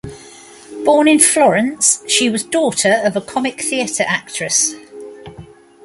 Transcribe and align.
Born 0.83 1.07
in 1.07 1.19
Florence, 1.19 2.01
she 2.07 2.27
was 2.31 2.41
daughter 2.41 2.99
of 3.03 3.15
a 3.15 3.21
comic 3.21 3.61
theatre 3.61 4.03
actress. 4.07 4.73